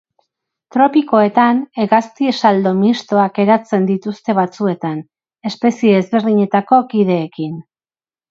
Tropikoetan 0.75 1.59
hegazti-saldo 1.81 2.71
mistoak 2.79 3.37
eratzen 3.45 3.85
dituzte 3.91 4.35
batzuetan, 4.39 5.05
espezie 5.51 5.93
ezberdinetako 6.05 6.83
kideekin. 6.95 7.63